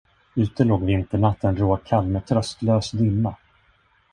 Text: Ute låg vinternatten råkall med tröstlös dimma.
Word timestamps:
Ute 0.35 0.63
låg 0.63 0.83
vinternatten 0.85 1.57
råkall 1.57 2.07
med 2.07 2.25
tröstlös 2.25 2.91
dimma. 2.91 3.35